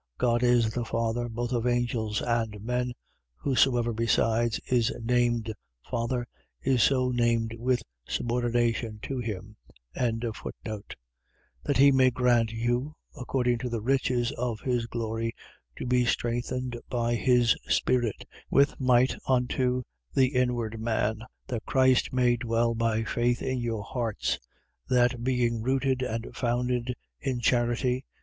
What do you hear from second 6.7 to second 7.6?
so named